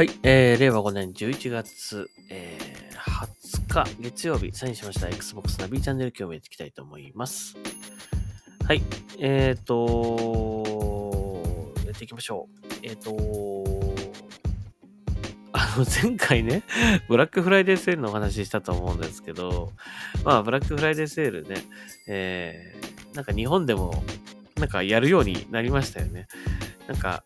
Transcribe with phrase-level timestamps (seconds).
[0.00, 2.96] はい、えー、令和5年11月、えー、
[3.68, 7.54] 20日月曜日、サインしました Xbox ナビチャンネル今日もやっていきたいと思います。
[8.66, 8.80] はい、
[9.18, 11.42] えーと、
[11.84, 12.66] やっていきましょう。
[12.82, 13.14] えーと、
[15.52, 16.62] あの、前回ね、
[17.06, 19.70] ブラックフライデーセールのお話ししたと思うんですけど、
[20.24, 21.56] まあ、ブラックフライデーセールね、
[22.08, 24.02] えー、なんか日本でも、
[24.56, 26.26] なんかやるようになりましたよね。
[26.88, 27.22] なんか、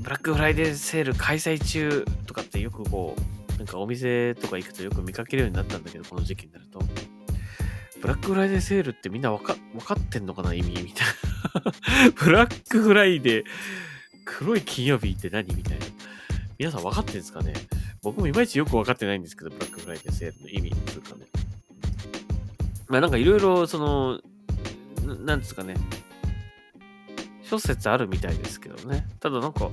[0.00, 3.14] ブラックフライデーセール開催中とかってよくこ
[3.54, 6.80] う、なんかお店とか行くとよく見かけるようになったんだけど、この時期になると。
[8.00, 11.06] ブラックフライデーセールってみんなわか、わかってんのかな意味みたい
[12.06, 12.10] な。
[12.16, 13.44] ブラックフライデー、
[14.24, 15.84] 黒い金曜日って何みたいな。
[16.58, 17.52] 皆さんわかってんですかね？
[18.02, 21.26] 僕もいまいちよくわかってないんですけど、ブラックフライデーセールの意味というかね。
[22.88, 24.20] まあなんかいろいろ、その、
[25.06, 25.74] ななんですかね。
[27.50, 29.06] 諸説あるみたいですけどね。
[29.18, 29.68] ただなんか、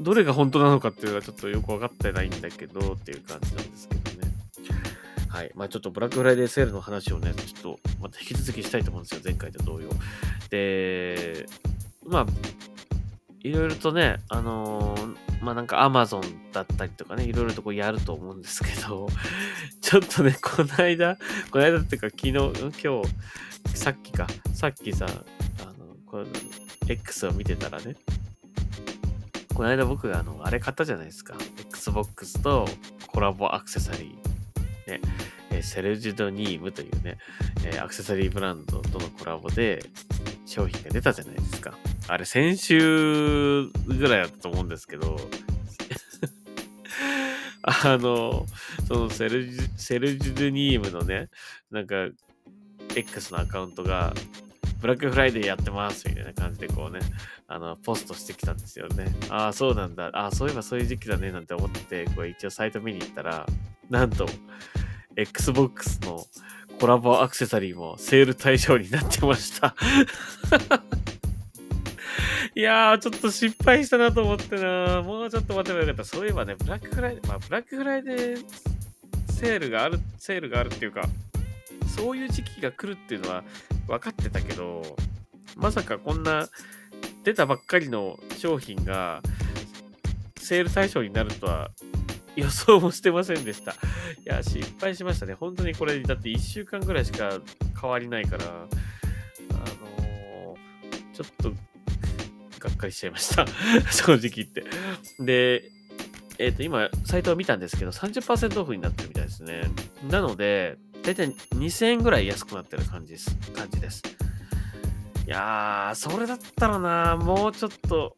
[0.00, 4.32] どれが本当なのかっていうのはちょっとよくわかってないんだけどっていう感じなんですけどね。
[5.28, 5.52] はい。
[5.54, 9.20] まあちょっとブラックフライデーセールの話をね、ちょっとまた引き続きしたいと思うんですよ。
[9.22, 9.90] 前回と同様。
[10.48, 11.46] で、
[12.06, 12.26] まあ、
[13.40, 19.08] いろいろとね、あのーまあなんか Amazon だったりとかね、いろいろとこうやると思うんですけど、
[19.82, 21.16] ちょっとね、この間、
[21.50, 25.06] この間っていうか昨日、今日、さっきか、さっきさ、
[26.12, 26.26] あの、
[26.88, 27.96] X を見てたらね、
[29.54, 31.34] この間僕があの、あれ買ったじゃないですか。
[31.58, 32.66] Xbox と
[33.06, 34.90] コラボアクセサリー。
[34.90, 35.00] ね、
[35.50, 37.18] えセルジュドニームというね、
[37.64, 39.84] えアクセサリーブランドとのコラボで
[40.46, 41.74] 商品が出たじゃないですか。
[42.08, 45.16] あれ先週ぐらいだったと思うんですけど、
[47.62, 48.46] あの、
[48.88, 51.28] そのセルジュ、セルジュドニームのね、
[51.70, 52.08] なんか、
[52.96, 54.12] X のアカウントが、
[54.82, 56.98] ブラックフライデーやってますみたいな感じでこうね、
[57.46, 59.06] あの、ポストしてきたんですよね。
[59.30, 60.10] ああ、そうなんだ。
[60.12, 63.46] ああ、そういえばそういう時期だね、なんて思って、これ一応サイト見に行ったら、
[63.88, 64.26] なんと、
[65.14, 66.24] Xbox の
[66.80, 69.76] コラボアクセサリーもセール対象になってました。
[72.56, 75.00] いやー、ちょっと失敗したなと思ってな。
[75.02, 76.04] もうちょっと待てばよかった。
[76.04, 78.44] そういえばね、ブラックフライデー、まあ、ブラックフライデー
[79.30, 81.02] セールがある、セールがあるっていうか、
[81.86, 83.44] そういう時期が来るっていうのは
[83.86, 84.96] 分かってたけど、
[85.56, 86.48] まさかこんな
[87.24, 89.22] 出たばっかりの商品が
[90.38, 91.70] セール対象になるとは
[92.36, 93.72] 予想もしてませんでした。
[93.72, 93.74] い
[94.24, 95.34] や、失敗しましたね。
[95.34, 97.38] 本当にこれ、だって1週間ぐらいしか
[97.80, 101.50] 変わりないから、あのーちょっと、
[102.58, 103.46] がっかりしちゃいました。
[103.92, 104.64] 正直言って。
[105.20, 105.70] で、
[106.38, 109.70] えっ、と、今、サイトを見たんですけど、30%オフになってるみたいですね。
[110.10, 113.36] なので、だいたい2000円ぐらい安くなってる感じです。
[113.54, 114.02] 感じです。
[115.26, 118.16] いやー、それだったらな、もうちょっと、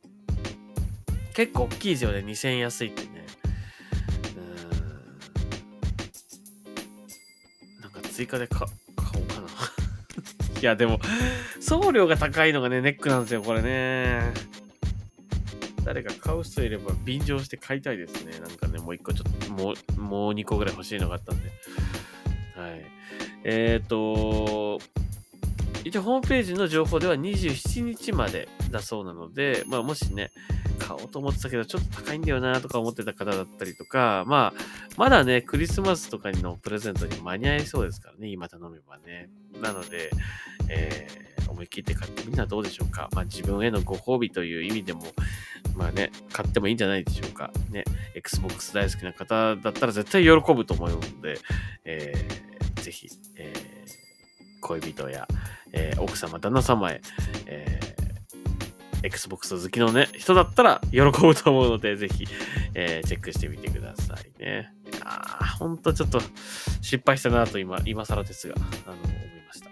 [1.34, 2.18] 結構大きいですよね。
[2.18, 3.26] 2000円安いってね。
[4.36, 4.40] う
[7.78, 7.82] ん。
[7.82, 9.48] なんか追加で買おうかな。
[10.60, 11.00] いや、でも、
[11.60, 14.32] 送料が高いのがね、ネックなんですよ、これね。
[15.84, 18.38] 誰か買う人いれば便乗して買いたいですね。
[18.40, 21.52] なんかね、もう一個ちょっと、もう、もう2個ぐらい欲しいのがあったんで。
[23.44, 24.78] えっ、と、
[25.84, 30.30] 一応ホームページの情報では27日までだそうなので、まあもしね、
[30.78, 34.60] 買おうと思ってたけど、ちょっと高いんだよなとか思ってた方だったりとか、まあ、
[34.96, 39.28] まだね、クリスマスとかのプレゼントに間に合いそうですからね、今頼めばね。
[39.60, 40.10] なので、
[40.68, 43.08] えー思い切って買ってみんなどうでしょうか。
[43.12, 45.02] まあ自分へのご褒美という意味でも、
[45.76, 47.50] まあね、買ってもいいんじゃないでしょうか。
[47.70, 51.38] ね、Xbox 大好きな方だったら絶対喜ぶと思うので、
[51.84, 52.43] えー
[52.84, 54.04] ぜひ、えー
[54.60, 55.28] 恋人や、
[55.72, 57.00] えー奥様、旦那様へ、
[57.46, 62.26] えー Xbox 好きのね、人だったら喜ぶと思うので、ぜひ、
[62.74, 64.72] えーチェックしてみてくださいね。
[64.90, 66.20] いやーほんとちょっと
[66.80, 68.54] 失敗したなと今、今更ですが、
[68.86, 69.16] あの、思い
[69.46, 69.70] ました。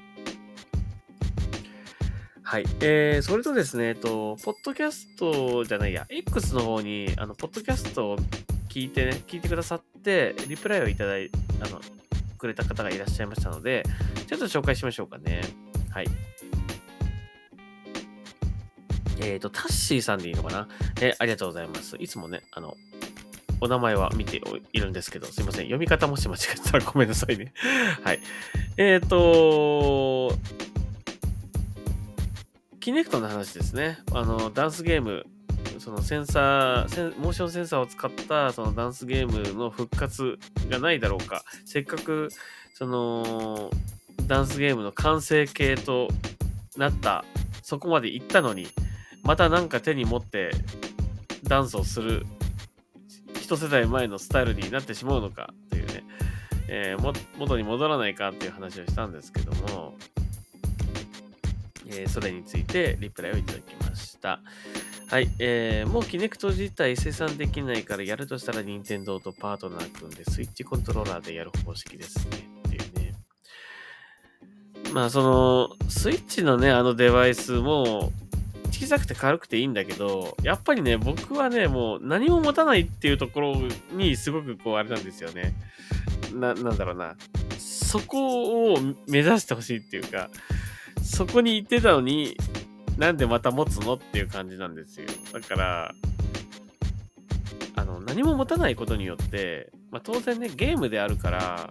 [2.42, 2.64] はい。
[2.81, 8.19] えー、それとですね、えっと、ポッドキャストじゃないや、X の方に、あの、ポッドキャストを
[8.69, 11.81] 聞いてね、聞いてくださって、リプライをいただいあの、
[12.42, 13.84] くれた方がいらっしゃいましたので、
[14.26, 15.42] ちょっと紹介しましょうかね。
[15.90, 16.08] はい。
[19.20, 20.68] えっ、と、タッシーさんでいいのかな？
[21.00, 21.96] えーありがとうございます。
[22.00, 22.76] いつもね、あの、
[23.60, 24.42] お名前は見て
[24.72, 25.66] いるんですけど、すいません。
[25.66, 27.54] 読み方もし間違えたら ごめんなさいね。
[28.02, 28.18] はい。
[28.76, 30.36] えっ、と、
[32.80, 34.00] キネクトの話ですね。
[34.12, 35.26] あの、ダンスゲーム、
[35.82, 40.38] そのセンサー、モーションセンサーを使ったそのダンスゲームの復活
[40.70, 41.43] がないだろうか。
[41.64, 42.29] せっかく、
[42.73, 43.69] その、
[44.29, 46.06] ダンスゲームの完成形と
[46.76, 47.25] なった、
[47.64, 48.69] そこまで行ったのに、
[49.25, 50.52] またなんか手に持って
[51.43, 52.26] ダンスをする
[53.40, 56.05] 一世代前のスタイルになってしまうのかというね、
[56.69, 59.94] えー、元に戻らないかっていう話をしたんですけども、
[61.88, 64.38] えー、それについてリプライをいただきました。
[65.12, 73.12] はい、えー、もうキネクト自体生産できないからやるとしたら任天堂とパートナー組んでスイッチコントローラーでやる方式ですねっていうね。
[74.94, 78.10] まあそのスイッチのねあのデバイスも
[78.70, 83.56] 小さくて軽くていいんだけど、やっぱりね、僕はね、もう何も持たないっていうところ
[83.92, 85.52] にすごくこうあれなんですよね。
[86.32, 87.16] な、なんだろうな。
[87.58, 90.30] そこを目指してほしいっていうか、
[91.02, 92.34] そこに行ってたのに、
[92.96, 95.06] なんでまた持つのっていう感じなんですよ。
[95.32, 95.94] だから、
[97.74, 101.70] あの、何も持たないことによって、まあ、当然ね、ゲームであるから、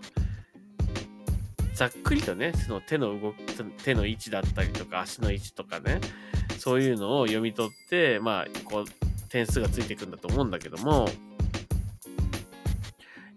[1.74, 3.44] ざっくりとね、その手の動き、
[3.84, 6.00] 手の位置だったりとか、足の位置とかね、
[6.58, 11.08] そういうのを読み取って、まあ、こう、点数がついていくんだと思うんだけども、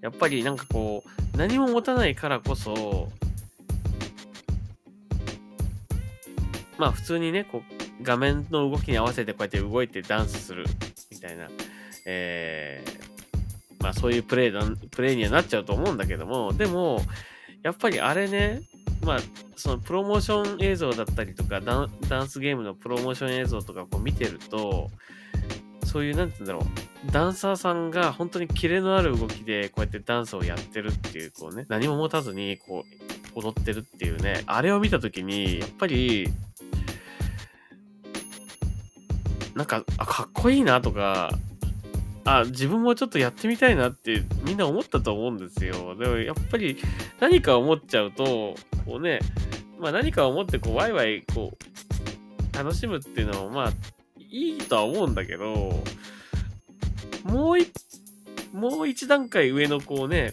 [0.01, 3.09] やっぱりなんかこう、何も持たないからこそ、
[6.77, 7.74] まあ普通にね、こう、
[8.05, 10.65] 画面の動きに合わせてこうやって動いてダンスする
[11.11, 11.49] みたいな、
[12.07, 17.01] えー、まあそういうプレイだ、プレイにはなっちゃうと思うんだけども、でも、
[17.63, 18.61] やっぱりあれね、
[19.03, 19.19] まあ、
[19.57, 24.91] そのプロモーション映像だったりとかダン、ダンスゲームのプロモーション映像とかこう見てると、
[25.85, 26.61] そういう、なんて言うんだろ
[27.09, 32.85] う、ダンサーさんが本当にキレのある動きでこうやってダンスをやってるっていう、こうね、何も持たずにこ
[33.35, 36.29] う踊ってるっていうね、あれを見たときに、やっぱり、
[39.55, 41.31] なんか、あ、かっこいいなとか、
[42.25, 45.95] あ、自分もちょっとやってみたいなってみんな思ったと思うんですよ。
[45.97, 46.79] でもやっぱり
[47.21, 48.55] 何か思っちゃうと、
[48.87, 49.21] こうね、
[49.79, 53.73] まあ何か思ってこうワイワイこう楽しむっていうのはまあ
[54.19, 55.83] いいとは思うんだけど、
[57.25, 57.71] もう一、
[58.55, 60.33] もう一段階上のこうね、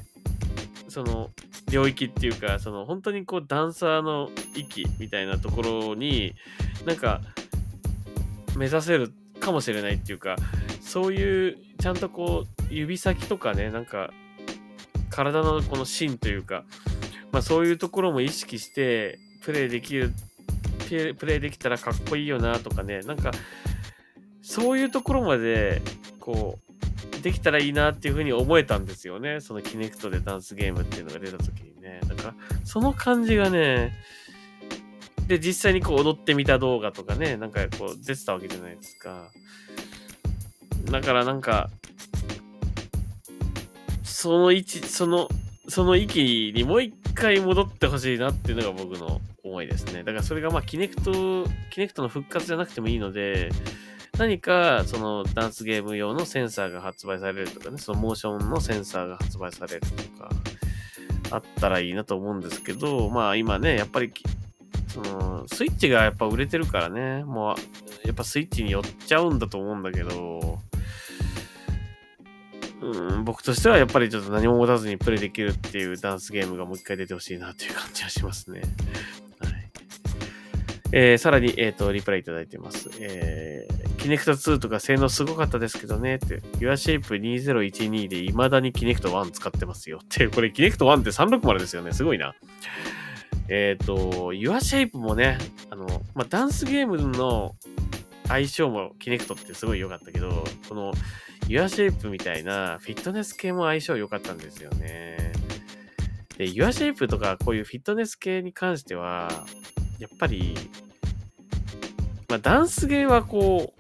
[0.87, 1.31] その
[1.69, 6.35] 領域っていうか、その本当にこうダンサーの域みたいなところに
[6.85, 7.21] なんか
[8.61, 10.35] 目指せるかもしれないっていうか、
[10.81, 14.11] そういうちゃんとこう指先とかねなんか
[15.09, 16.63] 体のこの芯というか、
[17.31, 20.13] まあ、そういうところも意識してプレイできる
[21.17, 23.31] プレイできたらかっこいいよなとかねなんか
[24.43, 25.81] そういうところまで
[26.19, 26.59] こ
[27.17, 29.41] うできたらいいなっていうふうに思えたんですよね。
[29.41, 31.99] そのキネクトでダンスゲームっていうのが出た時にね。
[32.07, 33.93] だからその感じがね
[35.27, 39.29] で実際にこう踊ってみた動画とかねなんかこう出てたわけじゃないですか
[40.89, 41.69] だからなんか、
[44.03, 45.29] その位置、その、
[45.67, 50.03] その域にもう一回戻ってほしいなっていうのが僕の思いですね。
[50.03, 53.49] だからそれがまあキネクト、キネクトの復活じゃなくてもいいので、
[54.17, 59.87] 何かそのダンスゲーム用のセンサーが発売されるとかね、そのモーションのセンサーが発売されると
[60.21, 60.29] か、
[61.31, 64.11] あったらいいなと思うんですけど、まあ今ね、やっぱり、
[64.93, 67.55] その、スイッチがやっぱ売れてるからね、も
[68.03, 70.59] う、やっぱスイッチに寄っちゃうんだと思うんだけど、
[72.81, 78.61] うん、僕としてはやっぱりちょっと何も持たずにプレイできるっていうダンスゲームがもう一回出てほしいなっていう感じはしますね。
[79.39, 79.69] はい。
[80.91, 82.89] えー、さらに、えっ、ー、と、リプライいただいてます。
[82.99, 89.99] えー、キネクト2とか性能すごかったですけどね、って、YourShape2012 で未だにキネクト1使ってますよ。
[90.03, 91.93] って、これキネクト1って360ですよね。
[91.93, 92.33] すごいな。
[93.53, 95.37] えっ、ー、と、YourShape もね、
[95.69, 97.53] あの、まあ、ダンスゲームの
[98.29, 100.93] 相性もキネクトってすごい良かったけど、この
[101.49, 105.33] ユアシェイプみたいなフィットネス系も相性良かったんですよね。
[106.37, 109.27] で、ユアシェイプとかこういうフィットネス系に関しては、
[109.99, 110.55] やっぱり、
[112.29, 113.73] まあ、ダンスゲーはこ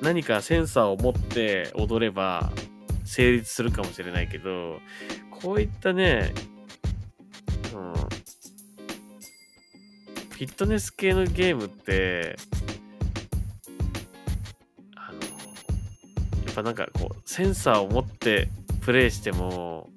[0.00, 2.52] う、何かセンサーを持って踊れば
[3.04, 4.78] 成立するかもしれないけど、
[5.42, 6.32] こういったね、
[10.40, 12.34] フィットネス系のゲームって、
[14.96, 15.26] あの、や
[16.50, 18.48] っぱなんかこう、センサーを持って
[18.80, 19.90] プレイしても、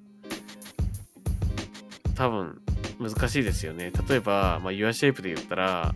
[2.14, 2.60] 多分
[3.00, 3.90] 難しいですよね。
[4.06, 5.94] 例えば、まあ、YourShape で言ったら、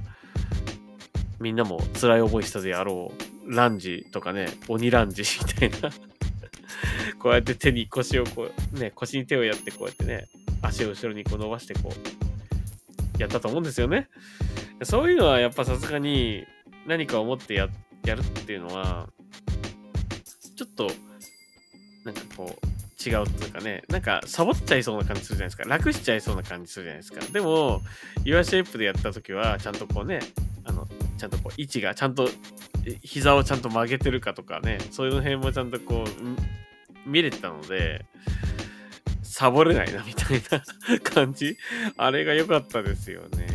[1.38, 3.12] みんなも辛い思いしたであろ
[3.44, 5.24] う、ランジとかね、鬼ランジ
[5.60, 5.90] みたいな
[7.18, 10.26] こうやって手に腰をこう、ね、腰に手をやってこうやってね、
[10.62, 12.17] 足を後ろにこう伸ばしてこう、
[13.18, 14.08] やったと思うんですよね。
[14.82, 16.44] そういうのはやっぱさすがに
[16.86, 17.68] 何かを持ってや
[18.04, 19.08] やるっていうのは、
[20.56, 20.88] ちょっと、
[22.04, 25.68] なんかこう、違うっていうかね、なんかサボっちゃいそうな感じするじゃないですか。
[25.68, 27.20] 楽しちゃいそうな感じするじゃないですか。
[27.32, 27.80] でも、
[28.24, 30.20] YourShape でやった時は、ちゃんとこうね、
[30.64, 32.28] あの、ちゃんとこう、位置がちゃんと
[33.02, 38.04] 膝をちゃんと曲げてるかとかね、そういうの辺もちゃんとこう、見れてたので、
[39.38, 41.56] サボれないなみたいな感じ？
[41.96, 43.46] あれが良かったですよね。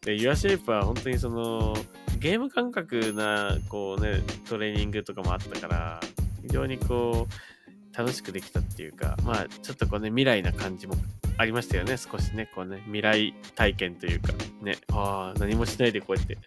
[0.00, 1.76] で、ユアシェイプは本当にその、
[2.18, 6.00] ゲーム感覚な、こうね、トレーニングとかもあったから、
[6.40, 10.94] 非常にこう、楽しくできたっていうか、まあ、ちょっとこうね、未来な感じも
[11.36, 16.40] ありましたよね、少しね、こうね、未来体験というか、ね、ああ、何もしないでこうやって、こ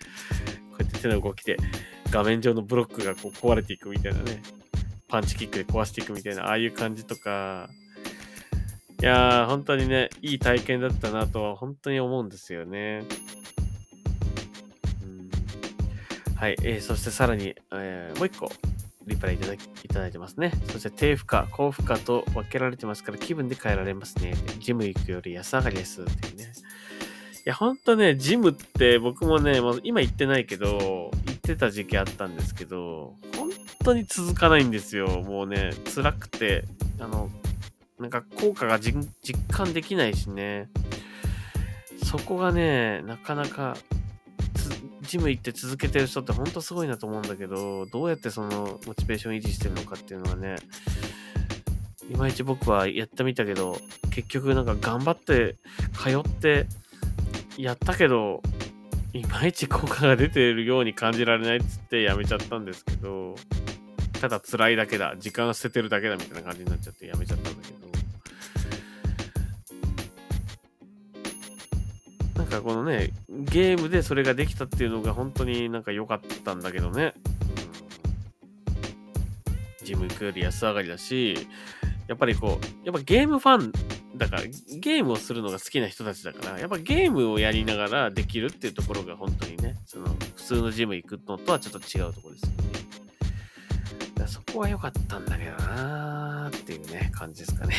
[0.80, 1.58] うやって手の動きで、
[2.10, 4.42] 画面上のブロックがこう壊れていくみたいなね、
[5.08, 7.70] パンチキックで壊していくみたいな、ああいう感じとか、
[9.02, 13.04] いやー、本当にね、いい体験だったなとは本当に思うんですよね。
[15.04, 15.30] うん、
[16.36, 18.52] はい、えー、そしてさらに、えー、もう一個、
[19.08, 20.52] リプライいただきいただいてますね。
[20.68, 24.34] そして低負荷、高負荷と分けられてますから気分で変えられますね。
[24.60, 26.44] ジム行くより安上がりですっていうね。
[26.44, 33.50] いや、ほんとね、ジムって僕もね、もう今行ってないけど、行ってた時期あったんですけど、本
[33.86, 35.08] 当に続かないんですよ。
[35.22, 36.66] もうね、辛くて、
[37.00, 37.30] あの、
[38.00, 38.98] なんか効果が実
[39.52, 40.70] 感できないしね。
[42.04, 43.78] そこがね、なかなか
[45.02, 50.56] ジム行って続けてる人ってほんとすごいなと思うんだけど、どうやってそのモチベーション維持してるのかっていうのはね、
[52.10, 53.78] いまいち僕はやってみたけど、
[54.12, 55.58] 結局なんか頑張って
[55.94, 56.68] 通って
[57.58, 58.42] やったけど、
[59.14, 63.36] いまいち効果が出てるように感じられないっつってやめちゃったんですけど、
[64.22, 67.89] ただ辛いだけだ、時間捨ててるだけだみたいな感じになっちゃってやめちゃったんだけど、
[72.60, 77.14] かこのね、ゲームでそれができたっていうのが本当になんか良かったんだけどね。
[79.82, 81.48] うん、ジム行くより安上がりだし、
[82.08, 83.72] やっぱりこう、やっぱゲームファン
[84.18, 92.70] だから、ゲームをするのが好きな人たちだから、やっぱゲームをやりながらできるっていうところが本当にね、その普通のジム行くのとはちょっと違うところですよね。
[94.28, 97.76] そこは良かったんだけどなーっていうね、感じですかね。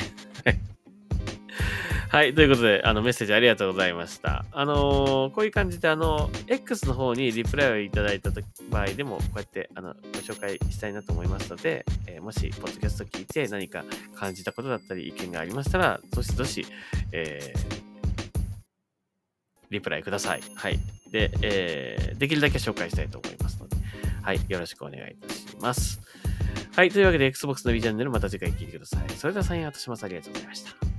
[2.12, 2.34] はい。
[2.34, 4.44] ということで、あの、メッセージありがとうございました。
[4.50, 8.32] あのー、こういう感じで、あの、X の方にリプライをいただいた
[8.68, 13.84] 場合でも、こうやって、あの、ご紹介したいなと思いますので、えー、もし、ポッドキャスト聞いて何か
[14.16, 16.66] 感じたことだったり、意見がありましたら、どしどし、
[17.12, 17.80] えー、
[19.70, 20.42] リプライください。
[20.56, 20.80] はい。
[21.12, 23.76] で、えー、できるだけ紹介したいと思いますので、
[24.20, 24.40] はい。
[24.48, 26.00] よろしくお願いいたします。
[26.74, 26.90] はい。
[26.90, 29.10] というわけで、Xbox の B チャンネルまた次回聞いてください。
[29.10, 30.02] それでは、サインアウトします。
[30.02, 30.89] ありがとうございました。